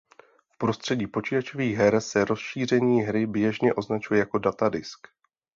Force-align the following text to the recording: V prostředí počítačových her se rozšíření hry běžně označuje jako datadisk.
V 0.49 0.57
prostředí 0.57 1.07
počítačových 1.07 1.77
her 1.77 2.01
se 2.01 2.25
rozšíření 2.25 3.01
hry 3.01 3.27
běžně 3.27 3.73
označuje 3.73 4.19
jako 4.19 4.37
datadisk. 4.37 5.07